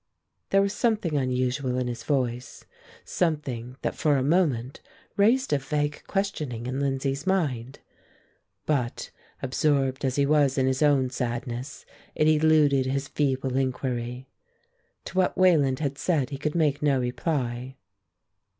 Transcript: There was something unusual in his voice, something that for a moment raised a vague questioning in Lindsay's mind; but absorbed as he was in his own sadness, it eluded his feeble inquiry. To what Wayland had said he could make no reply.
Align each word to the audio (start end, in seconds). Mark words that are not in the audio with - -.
There 0.49 0.63
was 0.63 0.73
something 0.73 1.15
unusual 1.15 1.77
in 1.77 1.85
his 1.85 2.03
voice, 2.03 2.65
something 3.05 3.75
that 3.83 3.93
for 3.93 4.17
a 4.17 4.23
moment 4.23 4.81
raised 5.15 5.53
a 5.53 5.59
vague 5.59 6.01
questioning 6.07 6.65
in 6.65 6.79
Lindsay's 6.79 7.27
mind; 7.27 7.77
but 8.65 9.11
absorbed 9.43 10.03
as 10.03 10.15
he 10.15 10.25
was 10.25 10.57
in 10.57 10.65
his 10.65 10.81
own 10.81 11.11
sadness, 11.11 11.85
it 12.15 12.27
eluded 12.27 12.87
his 12.87 13.09
feeble 13.09 13.55
inquiry. 13.55 14.25
To 15.05 15.19
what 15.19 15.37
Wayland 15.37 15.77
had 15.77 15.99
said 15.99 16.31
he 16.31 16.39
could 16.39 16.55
make 16.55 16.81
no 16.81 16.99
reply. 16.99 17.75